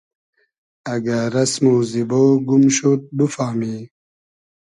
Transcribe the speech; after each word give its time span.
اگۂ 0.93 1.19
رئسم 1.35 1.65
و 1.73 1.75
زیبۉ 1.91 2.11
گوم 2.47 2.63
شود 2.77 3.01
بوفامی 3.17 3.75